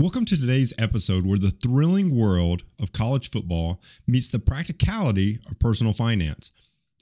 [0.00, 5.58] Welcome to today's episode where the thrilling world of college football meets the practicality of
[5.58, 6.52] personal finance.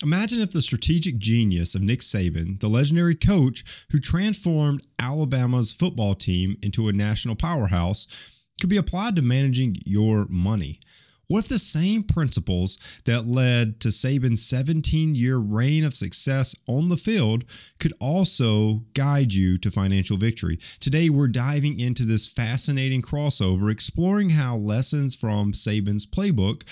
[0.03, 6.15] Imagine if the strategic genius of Nick Saban, the legendary coach who transformed Alabama's football
[6.15, 8.07] team into a national powerhouse,
[8.63, 10.81] could be applied to managing your money.
[11.29, 16.89] What if the same principles that led to Saban's 17 year reign of success on
[16.89, 17.45] the field
[17.81, 20.61] could also guide you to financial victory?
[20.79, 26.63] Today, we're diving into this fascinating crossover, exploring how lessons from Saban's playbook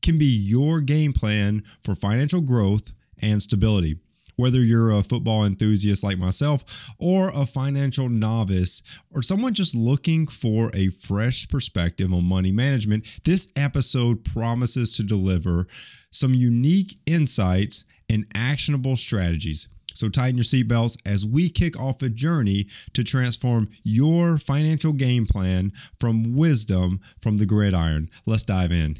[0.00, 3.96] can be your game plan for financial growth and stability
[4.36, 6.64] whether you're a football enthusiast like myself
[6.98, 13.06] or a financial novice or someone just looking for a fresh perspective on money management,
[13.24, 15.66] this episode promises to deliver
[16.10, 19.68] some unique insights and actionable strategies.
[19.94, 25.24] So tighten your seatbelts as we kick off a journey to transform your financial game
[25.24, 28.10] plan from wisdom from the gridiron.
[28.26, 28.96] Let's dive in.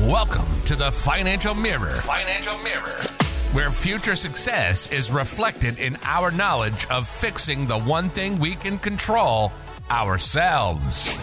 [0.00, 2.00] Welcome to the Financial Mirror.
[2.00, 3.23] Financial Mirror
[3.54, 8.76] where future success is reflected in our knowledge of fixing the one thing we can
[8.76, 9.52] control
[9.92, 11.16] ourselves.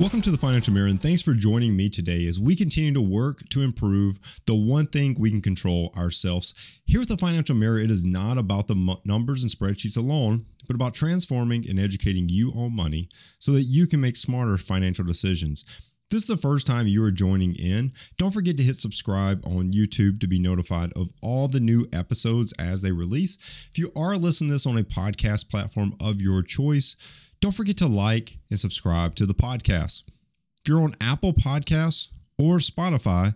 [0.00, 3.00] Welcome to the Financial Mirror, and thanks for joining me today as we continue to
[3.02, 6.54] work to improve the one thing we can control ourselves.
[6.86, 10.74] Here at the Financial Mirror, it is not about the numbers and spreadsheets alone, but
[10.74, 15.62] about transforming and educating you on money so that you can make smarter financial decisions
[16.12, 19.72] this is the first time you are joining in, don't forget to hit subscribe on
[19.72, 23.38] YouTube to be notified of all the new episodes as they release.
[23.70, 26.96] If you are listening to this on a podcast platform of your choice,
[27.40, 30.02] don't forget to like and subscribe to the podcast.
[30.60, 33.34] If you're on Apple Podcasts or Spotify,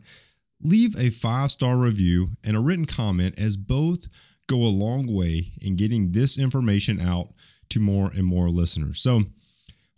[0.60, 4.06] leave a five star review and a written comment, as both
[4.48, 7.32] go a long way in getting this information out
[7.70, 9.00] to more and more listeners.
[9.00, 9.24] So,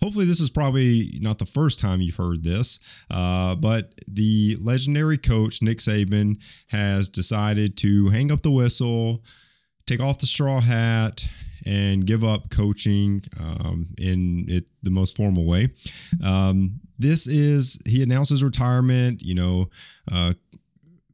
[0.01, 2.79] Hopefully, this is probably not the first time you've heard this,
[3.11, 6.37] uh, but the legendary coach, Nick Saban,
[6.69, 9.25] has decided to hang up the whistle,
[9.87, 11.25] take off the straw hat,
[11.67, 15.71] and give up coaching um, in it, the most formal way.
[16.25, 19.23] Um, this is, he announced his retirement.
[19.23, 19.71] You know,
[20.11, 20.35] uh,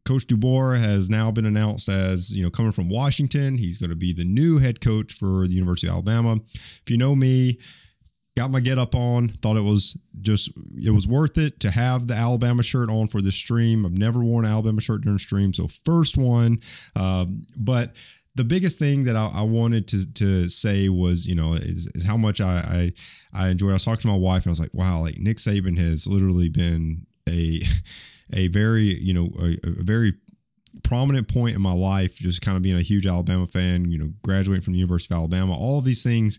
[0.05, 3.57] Coach DeBoer has now been announced as, you know, coming from Washington.
[3.57, 6.41] He's going to be the new head coach for the University of Alabama.
[6.83, 7.59] If you know me,
[8.37, 10.51] got my get up on thought it was just
[10.83, 14.23] it was worth it to have the alabama shirt on for this stream i've never
[14.25, 16.59] worn an alabama shirt during stream so first one
[16.97, 17.93] um, but
[18.35, 22.05] the biggest thing that I, I, wanted to to say was, you know, is, is
[22.05, 22.93] how much I,
[23.33, 23.71] I I enjoyed.
[23.71, 26.07] I was talking to my wife and I was like, wow, like Nick Saban has
[26.07, 27.63] literally been a
[28.33, 30.15] a very you know a, a very
[30.83, 33.91] prominent point in my life, just kind of being a huge Alabama fan.
[33.91, 36.39] You know, graduating from the University of Alabama, all of these things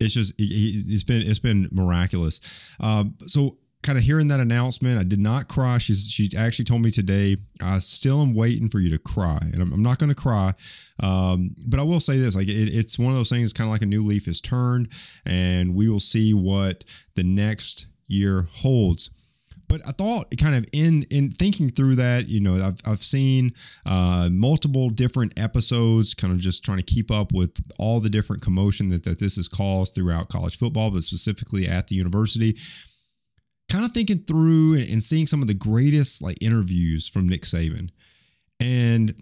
[0.00, 2.40] it's just it's been it's been miraculous.
[2.80, 5.78] Uh, so kind of hearing that announcement, I did not cry.
[5.78, 9.62] She's she actually told me today, I still am waiting for you to cry, and
[9.62, 10.54] I'm, I'm not going to cry.
[11.02, 13.72] Um, but I will say this: like it, it's one of those things, kind of
[13.72, 14.88] like a new leaf is turned,
[15.24, 19.10] and we will see what the next year holds
[19.68, 23.52] but I thought kind of in in thinking through that, you know, I've I've seen
[23.84, 28.42] uh, multiple different episodes, kind of just trying to keep up with all the different
[28.42, 32.56] commotion that that this has caused throughout college football, but specifically at the university.
[33.68, 37.90] Kind of thinking through and seeing some of the greatest like interviews from Nick Saban,
[38.60, 39.14] and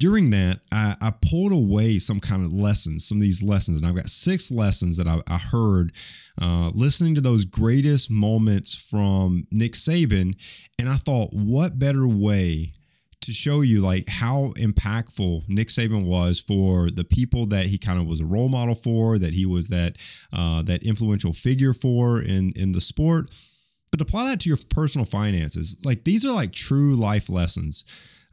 [0.00, 3.86] during that, I, I, pulled away some kind of lessons, some of these lessons, and
[3.86, 5.92] I've got six lessons that I, I heard
[6.40, 10.36] uh, listening to those greatest moments from Nick Saban.
[10.78, 12.72] And I thought, what better way
[13.20, 18.00] to show you like how impactful Nick Saban was for the people that he kind
[18.00, 19.96] of was a role model for, that he was that
[20.32, 23.30] uh, that influential figure for in in the sport.
[23.90, 25.76] But apply that to your personal finances.
[25.84, 27.84] Like these are like true life lessons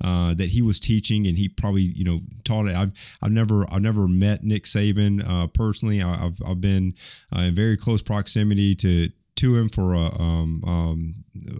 [0.03, 2.75] uh, that he was teaching, and he probably you know taught it.
[2.75, 2.91] I've
[3.21, 6.01] I've never I've never met Nick Saban uh, personally.
[6.01, 6.95] I, have I've been
[7.35, 11.15] uh, in very close proximity to to him for a um, um,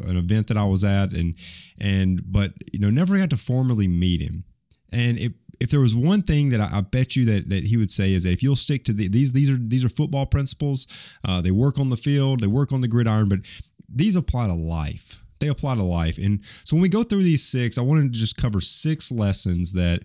[0.05, 1.35] an event that I was at, and
[1.79, 4.43] and but you know never got to formally meet him.
[4.91, 7.77] And it, if there was one thing that I, I, bet you that that he
[7.77, 10.25] would say is that if you'll stick to the, these these are these are football
[10.25, 10.87] principles.
[11.27, 13.39] Uh, they work on the field, they work on the gridiron, but
[13.89, 16.17] these apply to life they apply to life.
[16.17, 19.73] And so when we go through these six, I wanted to just cover six lessons
[19.73, 20.03] that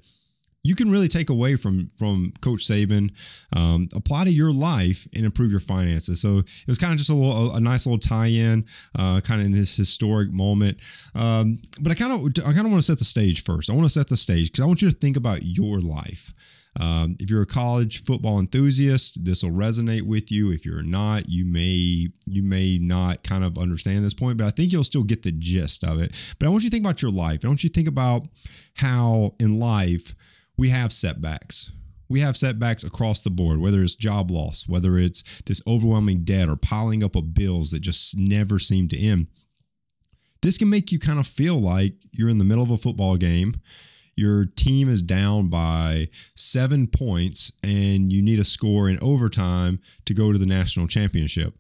[0.65, 3.11] you can really take away from from Coach Saban,
[3.55, 6.21] um, apply to your life and improve your finances.
[6.21, 8.65] So it was kind of just a little, a, nice little tie-in,
[8.97, 10.79] uh, kind of in this historic moment.
[11.15, 13.71] Um, but I kind of, I kind of want to set the stage first.
[13.71, 16.33] I want to set the stage because I want you to think about your life.
[16.81, 20.51] Um, if you're a college football enthusiast, this will resonate with you.
[20.51, 24.51] If you're not, you may you may not kind of understand this point, but I
[24.51, 26.13] think you'll still get the gist of it.
[26.39, 27.45] But I want you to think about your life.
[27.45, 28.27] I want you to think about
[28.77, 30.15] how in life
[30.57, 31.73] we have setbacks.
[32.09, 36.49] We have setbacks across the board, whether it's job loss, whether it's this overwhelming debt
[36.49, 39.29] or piling up of bills that just never seem to end.
[40.43, 43.17] This can make you kind of feel like you're in the middle of a football
[43.17, 43.55] game
[44.15, 50.15] your team is down by seven points and you need a score in overtime to
[50.15, 51.55] go to the national championship.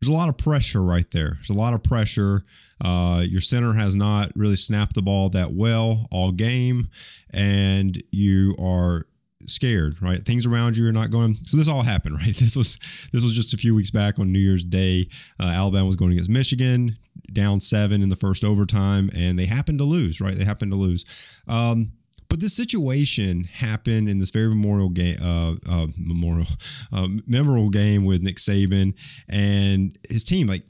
[0.00, 1.34] There's a lot of pressure right there.
[1.34, 2.44] There's a lot of pressure.
[2.80, 6.90] Uh, your center has not really snapped the ball that well all game,
[7.30, 9.06] and you are
[9.46, 10.24] scared, right?
[10.24, 11.36] Things around you are not going.
[11.44, 12.36] So this all happened, right?
[12.36, 12.78] This was
[13.12, 15.08] this was just a few weeks back on New Year's Day.
[15.40, 16.98] Uh, Alabama was going against Michigan,
[17.32, 20.34] down seven in the first overtime, and they happened to lose, right?
[20.34, 21.04] They happened to lose.
[21.48, 21.92] Um,
[22.28, 26.48] but this situation happened in this very memorial game, uh, uh, memorial,
[26.92, 28.94] uh, memorable game with Nick Saban
[29.28, 30.46] and his team.
[30.46, 30.64] Like,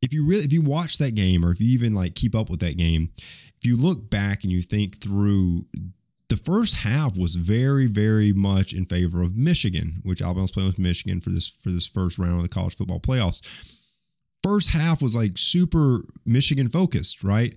[0.00, 2.50] if you really, if you watch that game, or if you even like keep up
[2.50, 5.66] with that game, if you look back and you think through
[6.28, 10.78] the first half was very, very much in favor of Michigan, which Alabama's playing with
[10.78, 13.40] Michigan for this for this first round of the college football playoffs.
[14.42, 17.54] First half was like super Michigan focused, right?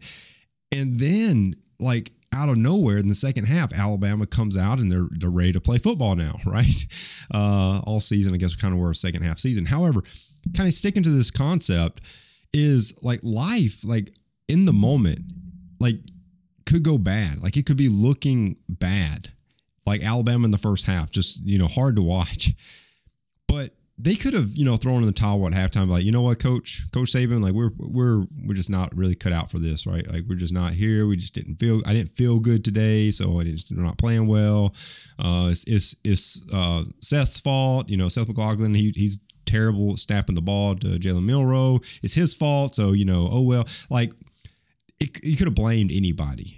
[0.72, 5.08] And then like out of nowhere in the second half, Alabama comes out and they're
[5.12, 6.86] they're ready to play football now, right?
[7.34, 9.66] Uh, all season, I guess, kind of were a second half season.
[9.66, 10.02] However,
[10.56, 12.02] kind of sticking to this concept
[12.54, 14.14] is like life, like
[14.48, 15.22] in the moment,
[15.80, 15.98] like
[16.68, 17.42] could go bad.
[17.42, 19.32] Like it could be looking bad,
[19.86, 22.54] like Alabama in the first half, just, you know, hard to watch.
[23.48, 26.22] But they could have, you know, thrown in the towel at halftime, like, you know
[26.22, 29.88] what, coach, coach Saban, like we're, we're, we're just not really cut out for this,
[29.88, 30.06] right?
[30.08, 31.08] Like we're just not here.
[31.08, 33.10] We just didn't feel, I didn't feel good today.
[33.10, 34.76] So I didn't, we're not playing well.
[35.18, 37.90] Uh, it's, it's, it's uh, Seth's fault.
[37.90, 41.80] You know, Seth McLaughlin, he, he's terrible snapping the ball to Jalen Milroe.
[42.04, 42.76] It's his fault.
[42.76, 44.12] So, you know, oh well, like
[45.00, 46.57] it, you could have blamed anybody.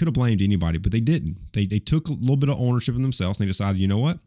[0.00, 1.52] Could have blamed anybody, but they didn't.
[1.52, 3.38] They they took a little bit of ownership in themselves.
[3.38, 4.18] And they decided, you know what?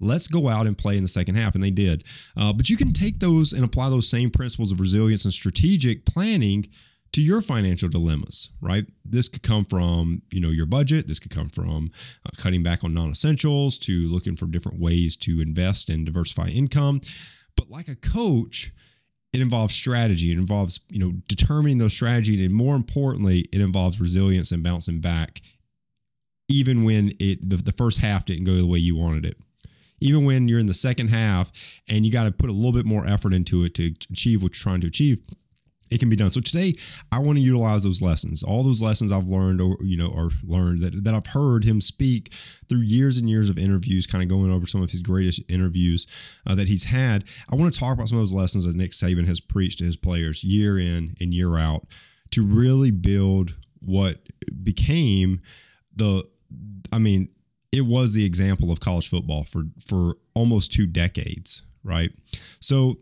[0.00, 2.02] Let's go out and play in the second half, and they did.
[2.34, 6.06] Uh, but you can take those and apply those same principles of resilience and strategic
[6.06, 6.66] planning
[7.12, 8.86] to your financial dilemmas, right?
[9.04, 11.08] This could come from, you know, your budget.
[11.08, 11.90] This could come from
[12.24, 17.02] uh, cutting back on non-essentials to looking for different ways to invest and diversify income.
[17.54, 18.72] But like a coach,
[19.32, 20.30] it involves strategy.
[20.30, 22.40] It involves, you know, determining those strategies.
[22.44, 25.40] And more importantly, it involves resilience and bouncing back,
[26.48, 29.38] even when it the, the first half didn't go the way you wanted it.
[30.00, 31.52] Even when you're in the second half
[31.88, 34.54] and you got to put a little bit more effort into it to achieve what
[34.54, 35.20] you're trying to achieve,
[35.92, 36.32] it can be done.
[36.32, 36.74] So today,
[37.10, 40.30] I want to utilize those lessons, all those lessons I've learned, or you know, or
[40.42, 42.32] learned that that I've heard him speak
[42.68, 46.06] through years and years of interviews, kind of going over some of his greatest interviews
[46.46, 47.24] uh, that he's had.
[47.50, 49.84] I want to talk about some of those lessons that Nick Saban has preached to
[49.84, 51.86] his players year in and year out
[52.30, 54.20] to really build what
[54.62, 55.40] became
[55.94, 56.24] the,
[56.92, 57.28] I mean,
[57.70, 62.10] it was the example of college football for for almost two decades, right?
[62.60, 62.98] So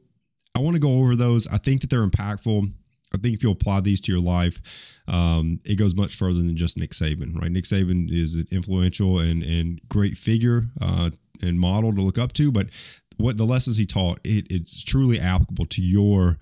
[0.55, 1.47] I want to go over those.
[1.49, 2.73] I think that they're impactful.
[3.13, 4.61] I think if you apply these to your life,
[5.09, 7.51] um, it goes much further than just Nick Saban, right?
[7.51, 11.11] Nick Saban is an influential and and great figure uh,
[11.43, 12.69] and model to look up to, but
[13.17, 16.39] what the lessons he taught, it, it's truly applicable to your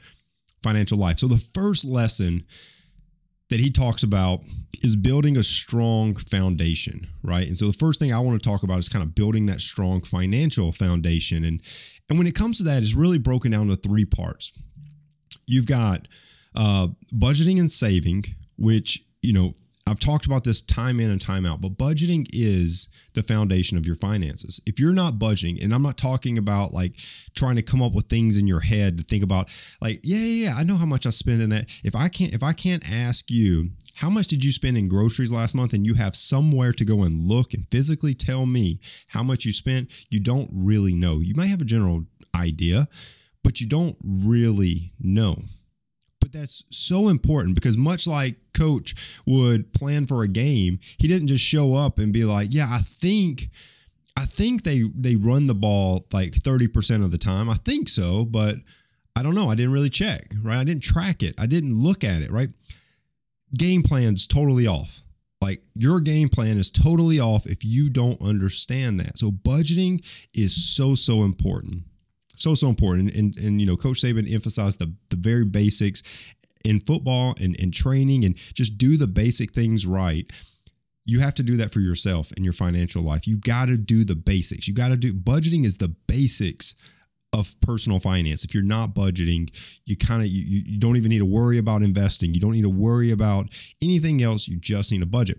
[0.63, 1.19] financial life.
[1.19, 2.45] So the first lesson
[3.51, 4.41] that he talks about
[4.83, 7.47] is building a strong foundation, right?
[7.47, 9.61] And so the first thing I want to talk about is kind of building that
[9.61, 11.45] strong financial foundation.
[11.45, 11.61] And
[12.09, 14.53] and when it comes to that, it's really broken down to three parts.
[15.47, 16.09] You've got
[16.59, 18.25] uh, budgeting and saving,
[18.59, 19.55] which, you know,
[19.87, 23.87] I've talked about this time in and time out, but budgeting is the foundation of
[23.87, 24.61] your finances.
[24.67, 26.93] If you're not budgeting, and I'm not talking about like
[27.35, 29.49] trying to come up with things in your head to think about,
[29.81, 31.71] like, yeah, yeah, yeah, I know how much I spend in that.
[31.83, 35.33] If I can't, if I can't ask you how much did you spend in groceries
[35.33, 39.23] last month, and you have somewhere to go and look and physically tell me how
[39.23, 41.21] much you spent, you don't really know.
[41.21, 42.89] You might have a general idea,
[43.43, 45.45] but you don't really know.
[46.21, 48.95] But that's so important because much like coach
[49.25, 52.81] would plan for a game, he didn't just show up and be like, "Yeah, I
[52.81, 53.51] think
[54.19, 57.49] I think they they run the ball like 30% of the time.
[57.49, 58.57] I think so, but
[59.15, 59.49] I don't know.
[59.49, 60.59] I didn't really check, right?
[60.59, 61.37] I didn't track it.
[61.39, 62.51] I didn't look at it, right?
[63.57, 65.03] Game plan's totally off.
[65.41, 69.19] Like your game plan is totally off if you don't understand that.
[69.19, 71.85] So budgeting is so so important
[72.39, 73.15] so so important.
[73.15, 76.03] And and you know, Coach Saban emphasized the the very basics
[76.65, 80.31] in football and, and training and just do the basic things right.
[81.09, 83.27] you have to do that for yourself in your financial life.
[83.27, 84.69] You got to do the basics.
[84.69, 86.75] You got to do budgeting is the basics
[87.33, 88.45] of personal finance.
[88.45, 89.51] If you're not budgeting,
[89.87, 92.35] you kind of you, you don't even need to worry about investing.
[92.35, 93.49] You don't need to worry about
[93.81, 94.49] anything else.
[94.49, 95.39] You just need a budget.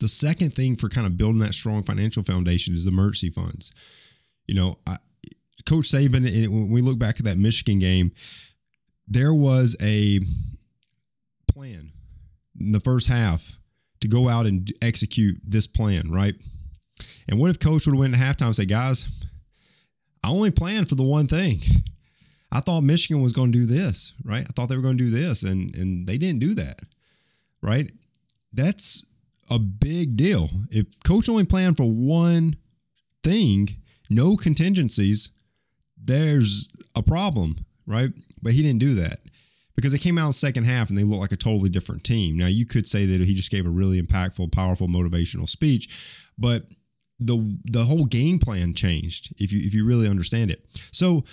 [0.00, 3.72] The second thing for kind of building that strong financial foundation is emergency funds.
[4.46, 4.98] You know, I,
[5.66, 8.12] Coach Saban, when we look back at that Michigan game,
[9.06, 10.20] there was a
[11.52, 11.92] plan
[12.58, 13.58] in the first half
[14.00, 16.34] to go out and execute this plan, right?
[17.28, 19.06] And what if Coach would have went at halftime and said, guys,
[20.22, 21.60] I only planned for the one thing.
[22.50, 24.46] I thought Michigan was going to do this, right?
[24.48, 26.82] I thought they were going to do this, and and they didn't do that,
[27.60, 27.90] right?
[28.52, 29.04] That's
[29.50, 30.50] a big deal.
[30.70, 32.56] If coach only planned for one
[33.24, 33.76] thing,
[34.08, 35.30] no contingencies,
[36.04, 38.10] there's a problem, right?
[38.42, 39.20] But he didn't do that
[39.76, 42.04] because they came out in the second half and they looked like a totally different
[42.04, 42.36] team.
[42.36, 45.88] Now you could say that he just gave a really impactful, powerful, motivational speech,
[46.38, 46.64] but
[47.18, 50.64] the the whole game plan changed if you if you really understand it.
[50.90, 51.24] So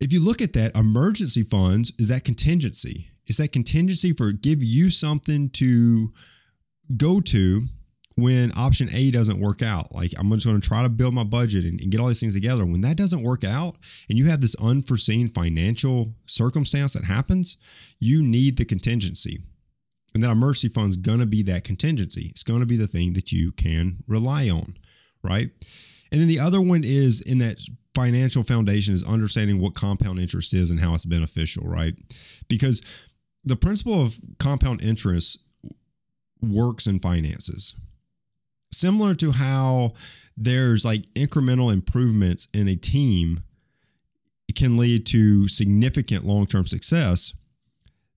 [0.00, 3.10] if you look at that, emergency funds is that contingency.
[3.26, 6.12] Is that contingency for give you something to
[6.96, 7.68] go to
[8.18, 9.94] when option A doesn't work out.
[9.94, 12.18] Like I'm just going to try to build my budget and, and, get all these
[12.18, 12.66] things together.
[12.66, 13.76] When that doesn't work out
[14.08, 17.56] and you have this unforeseen financial circumstance that happens,
[18.00, 19.38] you need the contingency.
[20.14, 22.26] And that emergency fund is going to be that contingency.
[22.30, 24.76] It's going to be the thing that you can rely on,
[25.22, 25.50] right?
[26.10, 27.60] And then the other one is in that
[27.94, 31.94] financial foundation is understanding what compound interest is and how it's beneficial, right?
[32.48, 32.82] Because
[33.44, 35.38] the principle of compound interest
[36.42, 37.76] works in finances.
[38.72, 39.94] Similar to how
[40.36, 43.42] there's like incremental improvements in a team
[44.54, 47.32] can lead to significant long-term success.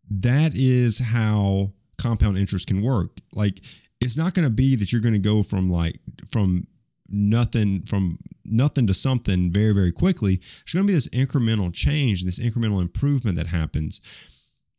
[0.09, 3.19] That is how compound interest can work.
[3.33, 3.61] Like
[4.01, 6.67] it's not going to be that you're going to go from like from
[7.07, 10.37] nothing from nothing to something very very quickly.
[10.37, 14.01] There's going to be this incremental change, this incremental improvement that happens.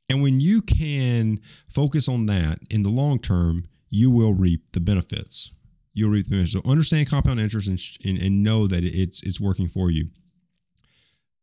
[0.09, 4.81] And when you can focus on that in the long term, you will reap the
[4.81, 5.53] benefits.
[5.95, 6.53] You'll reap the benefits.
[6.53, 10.09] So understand compound interest and, and, and know that it's it's working for you.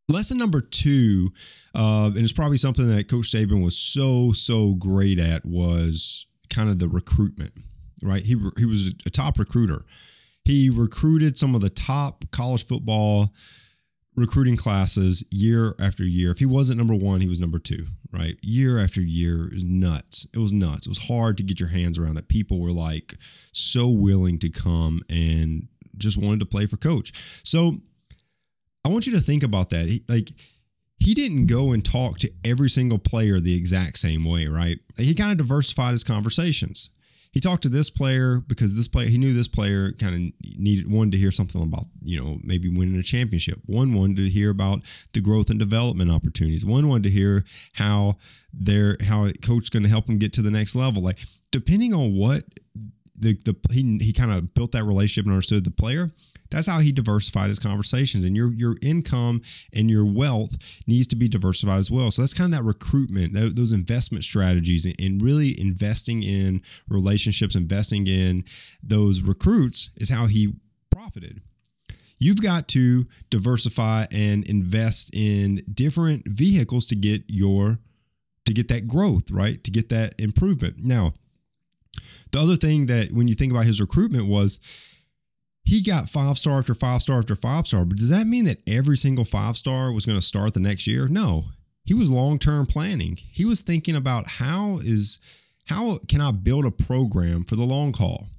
[0.08, 1.32] Lesson number two,
[1.76, 6.70] uh, and it's probably something that Coach Saban was so so great at, was kind
[6.70, 7.54] of the recruitment.
[8.02, 9.86] Right, he he was a top recruiter.
[10.46, 13.34] He recruited some of the top college football
[14.20, 16.32] recruiting classes year after year.
[16.32, 17.88] If he wasn't number one, he was number two.
[18.12, 20.26] Right, year after year was nuts.
[20.34, 20.88] It was nuts.
[20.88, 22.28] It was hard to get your hands around that.
[22.28, 23.16] People were like
[23.52, 27.14] so willing to come and just wanted to play for coach.
[27.44, 27.78] So
[28.84, 29.88] I want you to think about that.
[29.88, 30.30] He, like
[31.00, 34.80] he didn't go and talk to every single player the exact same way, right?
[34.98, 36.90] He kind of diversified his conversations.
[37.32, 40.92] He talked to this player because this player he knew this player kind of needed
[40.92, 43.60] wanted to hear something about you know maybe winning a championship.
[43.66, 44.84] One wanted to hear about
[45.14, 46.66] the growth and development opportunities.
[46.66, 48.18] One wanted to hear how
[48.52, 51.04] their how coach going to help them get to the next level.
[51.04, 51.20] Like
[51.52, 52.46] depending on what
[53.16, 56.12] the the he he kind of built that relationship and understood the player
[56.52, 58.24] that's how he diversified his conversations.
[58.24, 59.42] And your your income
[59.74, 62.12] and your wealth needs to be diversified as well.
[62.12, 68.08] So that's kind of that recruitment, those investment strategies, and really investing in relationships, investing
[68.08, 68.44] in
[68.82, 70.54] those recruits is how he
[70.90, 71.42] profited.
[72.18, 77.80] You've got to diversify and invest in different vehicles to get your
[78.46, 79.64] to get that growth, right?
[79.64, 80.78] To get that improvement.
[80.80, 81.14] Now,
[82.32, 84.60] the other thing that when you think about his recruitment was
[85.70, 87.86] he got five star after five star after five star.
[87.86, 90.88] But does that mean that every single five star was going to start the next
[90.88, 91.08] year?
[91.08, 91.46] No.
[91.86, 93.18] He was long term planning.
[93.18, 95.20] He was thinking about how is
[95.66, 98.30] how can I build a program for the long haul?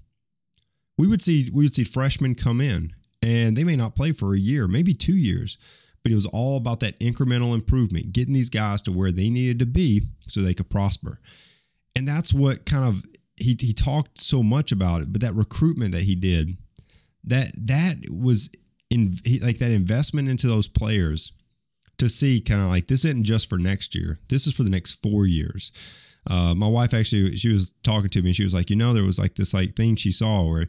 [0.99, 4.35] We would see we would see freshmen come in and they may not play for
[4.35, 5.57] a year, maybe two years,
[6.03, 9.61] but it was all about that incremental improvement, getting these guys to where they needed
[9.61, 11.21] to be so they could prosper.
[11.95, 13.05] And that's what kind of
[13.37, 16.57] he he talked so much about it, but that recruitment that he did
[17.25, 18.51] that that was
[18.91, 21.33] in like that investment into those players
[21.99, 24.19] to see kind of like this isn't just for next year.
[24.29, 25.71] This is for the next four years.
[26.29, 28.93] Uh, my wife actually she was talking to me and she was like, you know,
[28.93, 30.69] there was like this like thing she saw where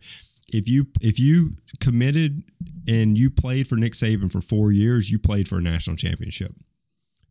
[0.50, 2.44] if you if you committed
[2.88, 6.54] and you played for Nick Saban for four years, you played for a national championship.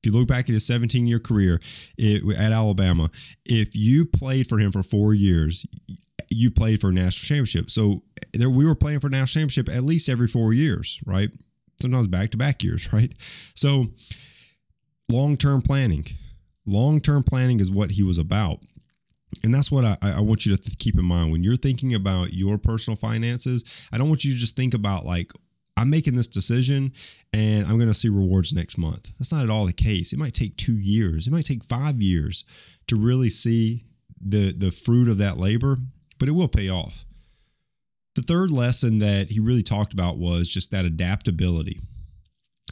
[0.02, 1.60] If you look back at his 17 year career
[1.98, 3.10] it, at Alabama,
[3.44, 5.66] if you played for him for four years,
[6.30, 7.70] you played for a national championship.
[7.70, 11.30] So there, we were playing for national championship at least every four years, right?
[11.80, 13.12] Sometimes back to back years, right?
[13.54, 13.88] So
[15.08, 16.06] long term planning,
[16.66, 18.60] long term planning is what he was about.
[19.44, 21.94] And that's what I, I want you to th- keep in mind when you're thinking
[21.94, 23.64] about your personal finances.
[23.92, 25.32] I don't want you to just think about like,
[25.76, 26.92] I'm making this decision
[27.32, 29.10] and I'm going to see rewards next month.
[29.18, 30.12] That's not at all the case.
[30.12, 32.44] It might take two years, it might take five years
[32.88, 33.84] to really see
[34.20, 35.78] the, the fruit of that labor,
[36.18, 37.04] but it will pay off.
[38.20, 41.80] The third lesson that he really talked about was just that adaptability.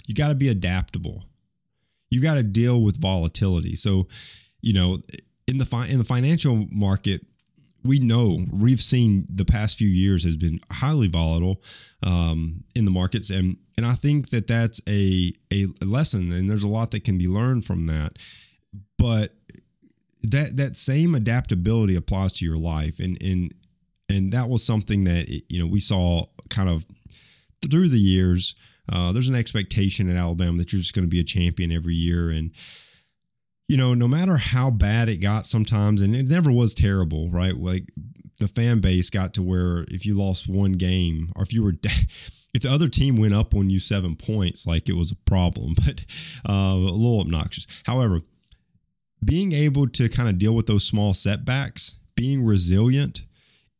[0.06, 1.24] You got to be adaptable.
[2.10, 3.74] You got to deal with volatility.
[3.74, 4.08] So,
[4.60, 4.98] you know,
[5.46, 7.24] in the fi- in the financial market,
[7.82, 11.62] we know we've seen the past few years has been highly volatile
[12.02, 16.62] um, in the markets, and and I think that that's a a lesson, and there's
[16.62, 18.18] a lot that can be learned from that.
[18.98, 19.32] But
[20.22, 23.54] that that same adaptability applies to your life, and and
[24.08, 26.86] and that was something that you know we saw kind of
[27.70, 28.54] through the years.
[28.90, 31.94] Uh, there's an expectation at Alabama that you're just going to be a champion every
[31.94, 32.52] year, and
[33.68, 37.54] you know, no matter how bad it got sometimes, and it never was terrible, right?
[37.54, 37.90] Like
[38.40, 41.74] the fan base got to where if you lost one game, or if you were,
[41.82, 45.74] if the other team went up on you seven points, like it was a problem,
[45.84, 46.06] but
[46.48, 47.66] uh, a little obnoxious.
[47.84, 48.22] However,
[49.22, 53.22] being able to kind of deal with those small setbacks, being resilient,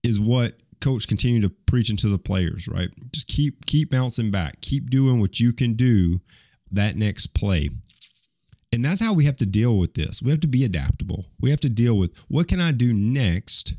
[0.09, 2.91] is what coach continued to preach into the players, right?
[3.13, 6.21] Just keep keep bouncing back, keep doing what you can do
[6.71, 7.71] that next play.
[8.73, 10.23] And that's how we have to deal with this.
[10.23, 11.27] We have to be adaptable.
[11.41, 13.75] We have to deal with what can I do next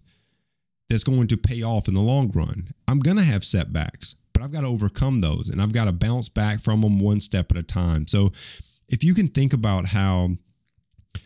[0.89, 2.69] that's going to pay off in the long run.
[2.87, 5.91] I'm going to have setbacks, but I've got to overcome those and I've got to
[5.91, 8.07] bounce back from them one step at a time.
[8.07, 8.31] So
[8.87, 10.37] if you can think about how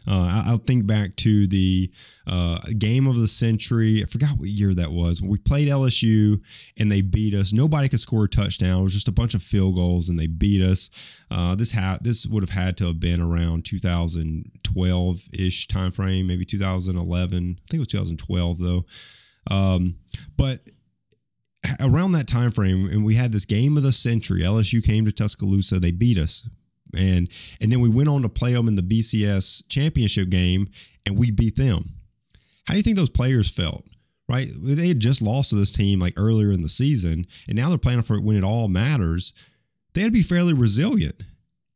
[0.07, 1.91] uh, I'll think back to the
[2.27, 4.03] uh, game of the century.
[4.03, 5.21] I forgot what year that was.
[5.21, 6.41] We played LSU
[6.77, 7.53] and they beat us.
[7.53, 8.81] Nobody could score a touchdown.
[8.81, 10.89] It was just a bunch of field goals and they beat us.
[11.31, 16.27] Uh, this ha- this would have had to have been around 2012 ish time frame,
[16.27, 17.57] maybe 2011.
[17.57, 18.85] I think it was 2012 though.
[19.49, 19.95] Um,
[20.37, 20.61] but
[21.79, 24.41] around that time frame, and we had this game of the century.
[24.41, 25.79] LSU came to Tuscaloosa.
[25.79, 26.47] They beat us
[26.95, 27.29] and
[27.61, 30.69] and then we went on to play them in the BCS championship game,
[31.05, 31.93] and we beat them.
[32.65, 33.85] How do you think those players felt?
[34.29, 37.69] Right, they had just lost to this team like earlier in the season, and now
[37.69, 39.33] they're playing for it when it all matters.
[39.93, 41.21] They had to be fairly resilient.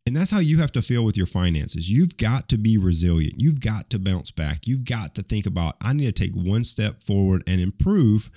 [0.08, 1.92] And that's how you have to feel with your finances.
[1.92, 3.34] You've got to be resilient.
[3.36, 4.66] You've got to bounce back.
[4.66, 8.32] You've got to think about, I need to take one step forward and improve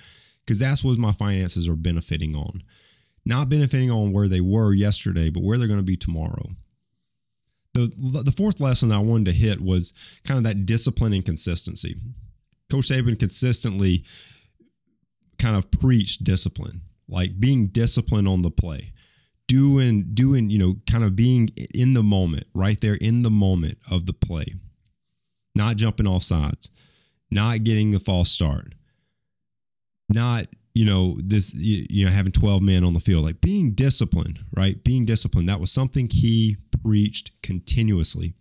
[0.45, 2.61] because that's what my finances are benefiting on.
[3.25, 6.49] Not benefiting on where they were yesterday, but where they're going to be tomorrow
[7.73, 9.93] the the fourth lesson I wanted to hit was
[10.25, 11.95] kind of that discipline and consistency.
[12.69, 14.03] Coach Saban consistently
[15.37, 18.93] kind of preached discipline, like being disciplined on the play,
[19.47, 23.77] doing doing you know kind of being in the moment, right there in the moment
[23.89, 24.45] of the play,
[25.55, 26.69] not jumping off sides,
[27.29, 28.75] not getting the false start,
[30.09, 34.39] not you know this you know having 12 men on the field like being disciplined
[34.55, 34.83] right?
[34.83, 35.49] Being disciplined.
[35.49, 38.33] That was something he preached continuously.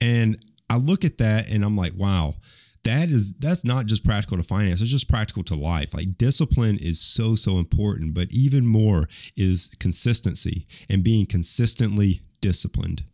[0.00, 2.36] And i look at that and i'm like wow
[2.84, 4.80] that is that's not just practical to finance.
[4.80, 5.92] It's just practical to life.
[5.92, 13.04] Like discipline is so so important but even more is consistency and being consistently disciplined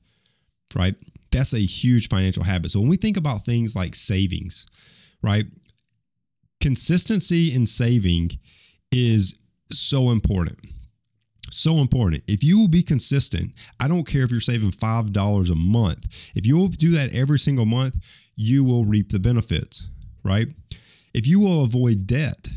[0.75, 0.95] right?
[1.31, 2.71] That's a huge financial habit.
[2.71, 4.67] So when we think about things like savings
[5.23, 5.47] right
[6.67, 8.29] consistency in saving
[8.91, 9.37] is
[9.71, 10.59] so important.
[11.53, 12.25] So important.
[12.27, 16.09] If you will be consistent, I don't care if you're saving $5 a month.
[16.35, 17.99] If you will do that every single month,
[18.35, 19.87] you will reap the benefits,
[20.25, 20.49] right?
[21.15, 22.49] If you will avoid debt,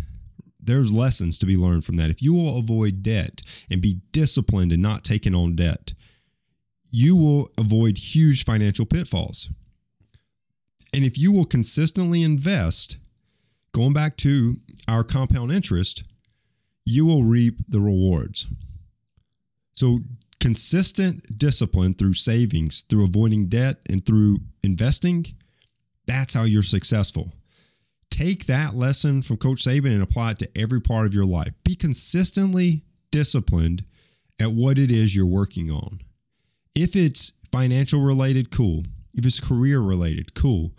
[0.59, 2.09] there's lessons to be learned from that.
[2.09, 5.93] If you will avoid debt and be disciplined and not taking on debt,
[6.89, 9.51] you will avoid huge financial pitfalls.
[10.95, 12.97] And if you will consistently invest,
[13.71, 14.55] going back to
[14.87, 16.03] our compound interest,
[16.85, 18.47] you will reap the rewards.
[19.73, 19.99] So,
[20.39, 25.25] consistent discipline through savings, through avoiding debt, and through investing,
[26.05, 27.33] that's how you're successful.
[28.09, 31.53] Take that lesson from Coach Saban and apply it to every part of your life.
[31.63, 33.85] Be consistently disciplined
[34.39, 36.01] at what it is you're working on.
[36.73, 38.83] If it's financial related, cool.
[39.13, 40.71] If it's career related, cool.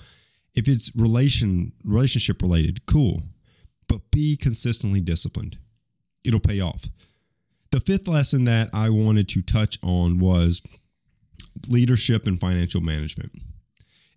[0.61, 3.23] If it's relation relationship related, cool.
[3.89, 5.57] But be consistently disciplined.
[6.23, 6.85] It'll pay off.
[7.71, 10.61] The fifth lesson that I wanted to touch on was
[11.67, 13.33] leadership and financial management.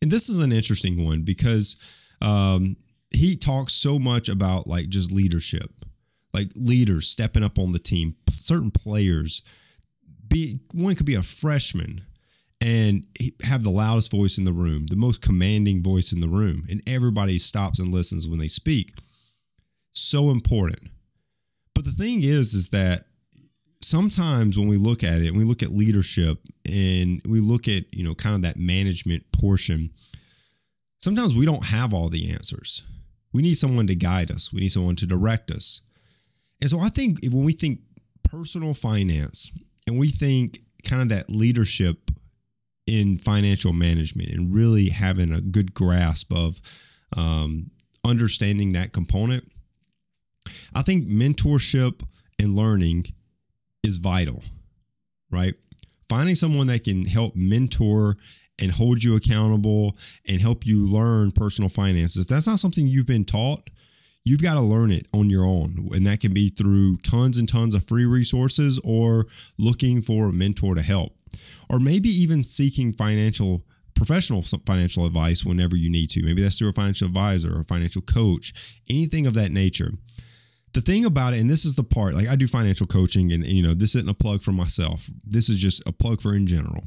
[0.02, 1.78] And this is an interesting one because
[2.22, 2.76] um,
[3.10, 5.86] he talks so much about like just leadership,
[6.34, 9.44] like leaders stepping up on the team, certain players.
[10.28, 12.02] Be one could be a freshman
[12.64, 13.06] and
[13.44, 16.82] have the loudest voice in the room, the most commanding voice in the room, and
[16.88, 18.94] everybody stops and listens when they speak.
[19.92, 20.90] So important.
[21.76, 23.06] But the thing is, is that
[23.82, 26.40] sometimes when we look at it, and we look at leadership
[26.72, 29.90] and we look at, you know, kind of that management portion,
[31.02, 32.82] sometimes we don't have all the answers.
[33.34, 35.82] We need someone to guide us, we need someone to direct us.
[36.62, 37.82] And so I think when we think
[38.24, 39.52] personal finance
[39.86, 42.10] and we think kind of that leadership
[42.86, 46.62] in financial management and really having a good grasp of
[47.16, 47.72] um,
[48.04, 49.50] understanding that component,
[50.74, 52.04] I think mentorship
[52.40, 53.14] and learning
[53.84, 54.44] is vital,
[55.32, 55.56] right?
[56.10, 58.18] Finding someone that can help mentor
[58.60, 59.96] and hold you accountable
[60.28, 62.18] and help you learn personal finances.
[62.18, 63.70] If that's not something you've been taught,
[64.24, 65.90] you've got to learn it on your own.
[65.94, 70.34] And that can be through tons and tons of free resources or looking for a
[70.34, 71.14] mentor to help,
[71.70, 73.64] or maybe even seeking financial
[73.96, 76.24] professional financial advice whenever you need to.
[76.24, 78.54] Maybe that's through a financial advisor or a financial coach,
[78.90, 79.92] anything of that nature.
[80.74, 83.44] The thing about it, and this is the part, like I do financial coaching, and,
[83.44, 85.08] and you know, this isn't a plug for myself.
[85.24, 86.86] This is just a plug for in general.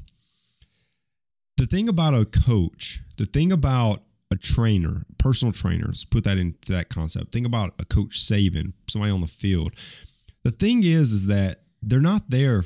[1.57, 6.73] The thing about a coach, the thing about a trainer, personal trainers, put that into
[6.73, 7.33] that concept.
[7.33, 9.73] Think about a coach saving somebody on the field.
[10.43, 12.65] The thing is, is that they're not there.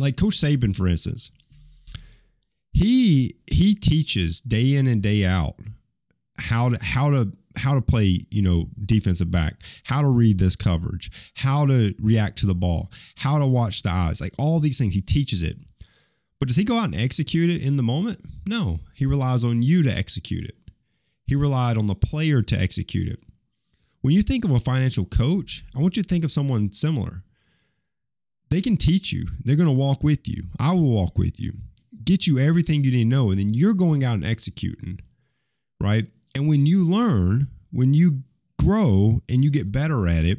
[0.00, 1.30] Like Coach Saban, for instance,
[2.72, 5.54] he he teaches day in and day out
[6.38, 10.56] how to how to how to play, you know, defensive back, how to read this
[10.56, 14.78] coverage, how to react to the ball, how to watch the eyes, like all these
[14.78, 14.94] things.
[14.94, 15.56] He teaches it.
[16.38, 18.20] But does he go out and execute it in the moment?
[18.46, 20.56] No, he relies on you to execute it.
[21.26, 23.20] He relied on the player to execute it.
[24.00, 27.24] When you think of a financial coach, I want you to think of someone similar.
[28.50, 30.44] They can teach you, they're going to walk with you.
[30.58, 31.52] I will walk with you,
[32.04, 35.00] get you everything you need to know, and then you're going out and executing,
[35.80, 36.06] right?
[36.34, 38.22] And when you learn, when you
[38.60, 40.38] grow and you get better at it,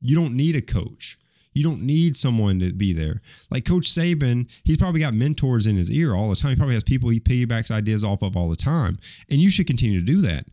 [0.00, 1.18] you don't need a coach.
[1.52, 3.20] You don't need someone to be there.
[3.50, 6.50] Like Coach Saban, he's probably got mentors in his ear all the time.
[6.50, 8.98] He probably has people he piggybacks ideas off of all the time.
[9.28, 10.46] And you should continue to do that.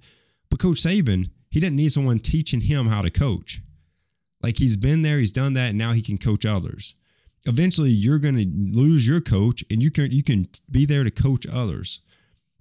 [0.49, 3.61] But Coach Saban, he doesn't need someone teaching him how to coach.
[4.45, 6.93] Like he's been there, he's done that, and now he can coach others.
[7.47, 11.10] Eventually, you're going to lose your coach, and you can you can be there to
[11.10, 11.99] coach others.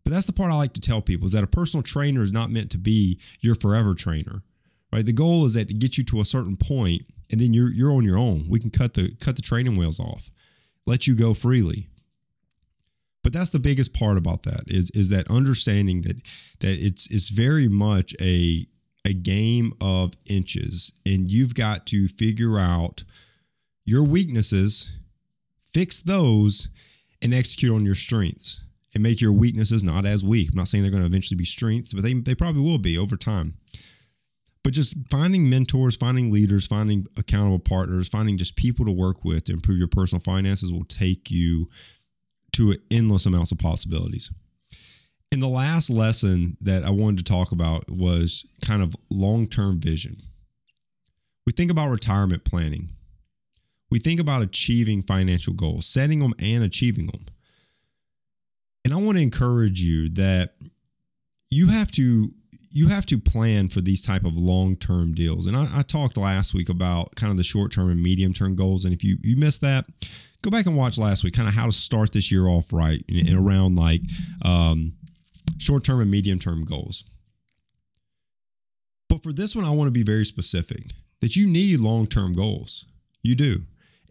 [0.03, 2.33] But that's the part I like to tell people is that a personal trainer is
[2.33, 4.43] not meant to be your forever trainer,
[4.91, 5.05] right?
[5.05, 7.93] The goal is that to get you to a certain point and then you're you're
[7.93, 8.47] on your own.
[8.49, 10.31] We can cut the cut the training wheels off,
[10.87, 11.91] let you go freely.
[13.23, 16.23] But that's the biggest part about that is is that understanding that
[16.61, 18.69] that it's it's very much a
[19.05, 23.05] a game of inches, and you've got to figure out
[23.85, 24.97] your weaknesses,
[25.65, 26.69] fix those,
[27.21, 28.63] and execute on your strengths
[28.95, 30.51] and make your weaknesses not as weak.
[30.51, 32.97] I'm not saying they're going to eventually be strengths, but they, they probably will be
[32.97, 33.55] over time
[34.65, 39.45] but just finding mentors, finding leaders, finding accountable partners, finding just people to work with
[39.45, 41.69] to improve your personal finances will take you
[42.53, 44.31] to endless amounts of possibilities.
[45.35, 49.81] And the last lesson that I wanted to talk about was kind of long term
[49.81, 50.19] vision.
[51.45, 52.93] We think about retirement planning,
[53.91, 57.27] we think about achieving financial goals, setting them and achieving them.
[58.85, 60.55] And I want to encourage you that
[61.51, 62.31] you have to
[62.71, 65.49] you have to plan for these type of long-term deals.
[65.49, 68.85] And I, I talked last week about kind of the short-term and medium-term goals.
[68.85, 69.87] And if you you missed that,
[70.43, 73.05] go back and watch last week, kind of how to start this year off right
[73.09, 74.03] and, around like
[74.43, 74.93] um,
[75.59, 77.05] short-term and medium-term goals.
[79.09, 82.87] But for this one, I want to be very specific that you need long-term goals.
[83.23, 83.63] You do.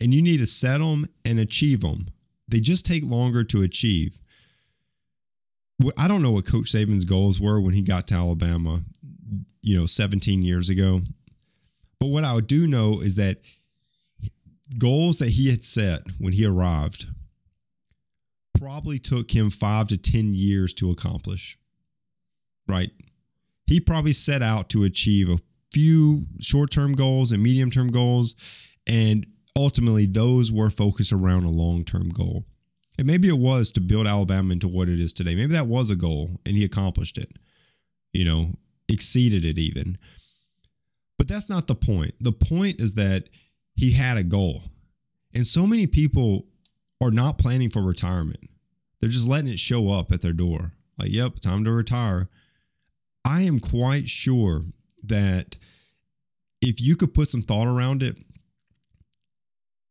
[0.02, 2.10] And you need to set them and achieve them.
[2.48, 4.18] They just take longer to achieve.
[5.98, 8.82] I don't know what Coach Saban's goals were when he got to Alabama,
[9.62, 11.02] you know, 17 years ago.
[12.00, 13.40] But what I do know is that
[14.78, 17.08] goals that he had set when he arrived
[18.58, 21.58] probably took him five to 10 years to accomplish.
[22.68, 22.92] Right?
[23.66, 25.40] He probably set out to achieve a
[25.72, 28.36] few short term goals and medium term goals.
[28.88, 32.46] And ultimately, those were focused around a long term goal.
[32.98, 35.36] And maybe it was to build Alabama into what it is today.
[35.36, 37.38] Maybe that was a goal and he accomplished it,
[38.12, 38.52] you know,
[38.88, 39.98] exceeded it even.
[41.18, 42.14] But that's not the point.
[42.20, 43.30] The point is that
[43.76, 44.64] he had a goal.
[45.34, 46.46] And so many people
[47.04, 48.50] are not planning for retirement.
[49.00, 50.72] They're just letting it show up at their door.
[50.98, 52.30] Like, yep, time to retire.
[53.26, 54.64] I am quite sure
[55.04, 55.58] that
[56.62, 58.18] if you could put some thought around it,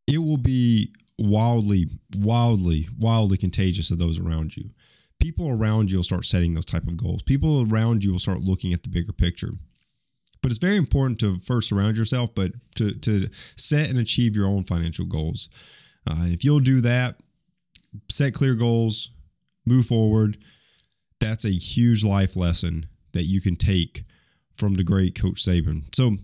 [0.07, 4.71] it will be wildly, wildly, wildly contagious to those around you.
[5.21, 7.23] People around you will start setting those type of goals.
[7.23, 9.53] People around you will start looking at the bigger picture.
[10.43, 14.47] But it's very important to first surround yourself, but to to set and achieve your
[14.47, 15.49] own financial goals.
[16.09, 17.17] Uh, and if you'll do that,
[18.11, 19.11] set clear goals,
[19.65, 20.39] move forward.
[21.21, 24.05] That's a huge life lesson that you can take
[24.55, 25.95] from the great Coach Saban.
[25.95, 26.17] So,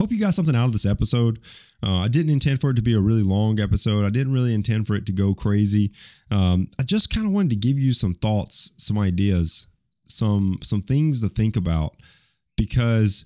[0.00, 1.38] hope you got something out of this episode.
[1.84, 4.04] Uh, I didn't intend for it to be a really long episode.
[4.04, 5.92] I didn't really intend for it to go crazy.
[6.30, 9.66] Um, I just kind of wanted to give you some thoughts, some ideas,
[10.08, 11.96] some some things to think about
[12.56, 13.24] because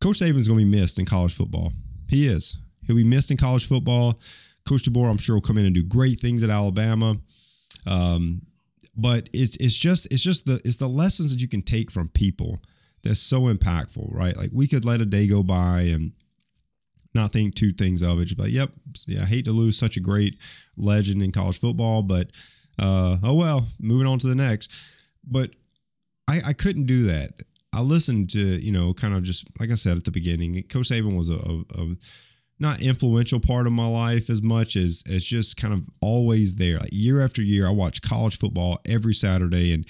[0.00, 1.72] Coach Saban is going to be missed in college football.
[2.08, 2.56] He is.
[2.86, 4.18] He'll be missed in college football.
[4.66, 7.18] Coach DeBoer, I'm sure, will come in and do great things at Alabama.
[7.86, 8.42] Um,
[8.96, 12.08] but it's it's just it's just the it's the lessons that you can take from
[12.08, 12.62] people
[13.02, 14.36] that's so impactful, right?
[14.36, 16.12] Like we could let a day go by and
[17.14, 18.36] not think two things of it.
[18.36, 18.70] But yep,
[19.06, 20.38] yeah, I hate to lose such a great
[20.76, 22.30] legend in college football, but
[22.78, 24.70] uh, oh well, moving on to the next.
[25.24, 25.50] But
[26.28, 27.42] I, I couldn't do that.
[27.72, 30.62] I listened to you know kind of just like I said at the beginning.
[30.64, 31.96] Coach Saban was a, a, a
[32.58, 36.78] not influential part of my life as much as as just kind of always there.
[36.78, 39.84] Like year after year, I watch college football every Saturday, and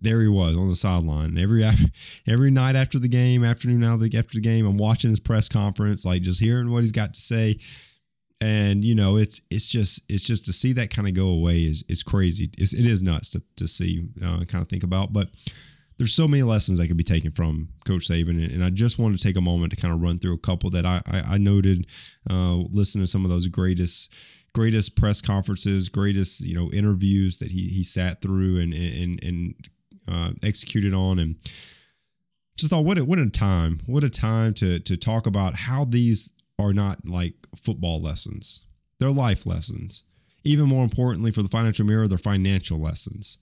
[0.00, 1.64] there he was on the sideline every
[2.26, 4.66] every night after the game, afternoon after the game.
[4.66, 7.58] I'm watching his press conference, like just hearing what he's got to say,
[8.40, 11.60] and you know, it's it's just it's just to see that kind of go away
[11.60, 12.50] is is crazy.
[12.56, 15.28] It's, it is nuts to to see, uh, kind of think about, but
[16.00, 19.18] there's so many lessons that could be taken from Coach Saban, and, I just wanted
[19.18, 21.38] to take a moment to kind of run through a couple that I I, I
[21.38, 21.86] noted,
[22.28, 24.10] uh, listen to some of those greatest
[24.54, 29.54] greatest press conferences, greatest you know interviews that he he sat through and and and
[30.08, 31.36] uh, executed on, and
[32.56, 35.84] just thought what a, what a time, what a time to to talk about how
[35.84, 38.62] these are not like football lessons,
[39.00, 40.04] they're life lessons.
[40.44, 43.36] Even more importantly, for the financial mirror, they're financial lessons.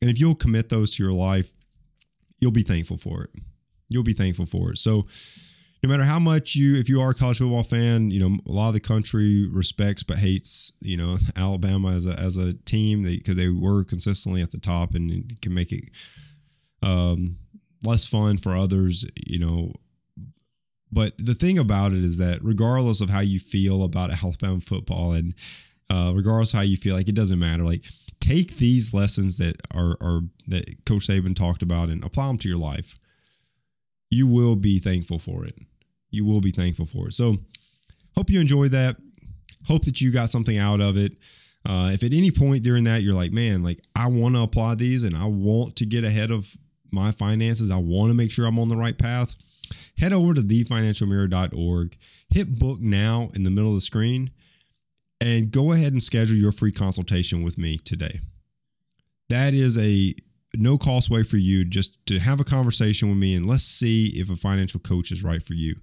[0.00, 1.54] And if you'll commit those to your life,
[2.38, 3.30] you'll be thankful for it.
[3.88, 4.78] You'll be thankful for it.
[4.78, 5.06] So,
[5.82, 8.52] no matter how much you, if you are a college football fan, you know a
[8.52, 13.02] lot of the country respects but hates, you know, Alabama as a as a team
[13.02, 15.84] because they, they, were consistently at the top and can make it
[16.82, 17.36] um,
[17.84, 19.72] less fun for others, you know.
[20.90, 25.12] But the thing about it is that regardless of how you feel about Alabama football
[25.12, 25.34] and
[25.90, 27.64] uh, regardless how you feel, like it doesn't matter.
[27.64, 27.84] Like
[28.24, 32.48] take these lessons that are, are that Coach Saban talked about and apply them to
[32.48, 32.98] your life.
[34.10, 35.58] You will be thankful for it.
[36.10, 37.14] You will be thankful for it.
[37.14, 37.38] So,
[38.14, 38.96] hope you enjoyed that.
[39.66, 41.18] Hope that you got something out of it.
[41.66, 44.74] Uh, if at any point during that you're like, man, like I want to apply
[44.76, 46.56] these and I want to get ahead of
[46.90, 49.34] my finances, I want to make sure I'm on the right path,
[49.98, 54.30] head over to thefinancialmirror.org, hit book now in the middle of the screen,
[55.24, 58.20] and go ahead and schedule your free consultation with me today.
[59.30, 60.14] That is a
[60.52, 64.08] no cost way for you just to have a conversation with me and let's see
[64.08, 65.76] if a financial coach is right for you.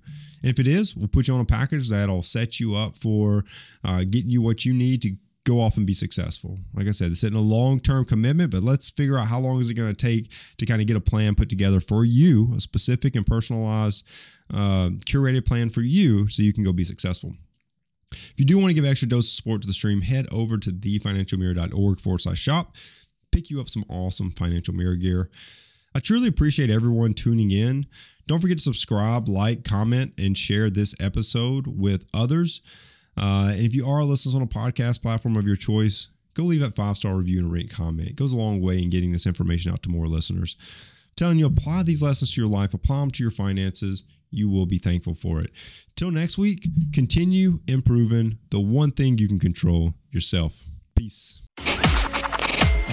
[0.43, 3.43] And if it is, we'll put you on a package that'll set you up for
[3.83, 6.59] uh, getting you what you need to go off and be successful.
[6.75, 9.59] Like I said, it's in a long term commitment, but let's figure out how long
[9.59, 12.53] is it going to take to kind of get a plan put together for you,
[12.55, 14.05] a specific and personalized,
[14.53, 17.33] uh, curated plan for you so you can go be successful.
[18.11, 20.57] If you do want to give extra dose of support to the stream, head over
[20.57, 22.75] to thefinancialmirror.org forward slash shop.
[23.31, 25.29] Pick you up some awesome financial mirror gear.
[25.95, 27.85] I truly appreciate everyone tuning in.
[28.27, 32.61] Don't forget to subscribe, like, comment, and share this episode with others.
[33.17, 36.61] Uh, and if you are listening on a podcast platform of your choice, go leave
[36.61, 38.09] that five star review and a rate comment.
[38.09, 40.55] It goes a long way in getting this information out to more listeners.
[40.59, 44.49] I'm telling you, apply these lessons to your life, apply them to your finances you
[44.49, 45.51] will be thankful for it.
[45.95, 50.65] Till next week, continue improving the one thing you can control yourself.
[50.95, 51.41] Peace.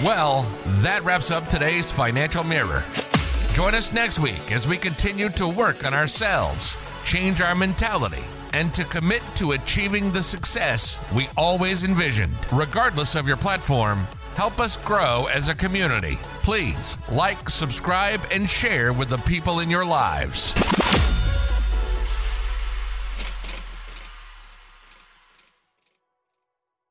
[0.03, 2.85] Well, that wraps up today's Financial Mirror.
[3.53, 8.23] Join us next week as we continue to work on ourselves, change our mentality,
[8.53, 12.33] and to commit to achieving the success we always envisioned.
[12.51, 16.17] Regardless of your platform, help us grow as a community.
[16.43, 20.53] Please like, subscribe, and share with the people in your lives.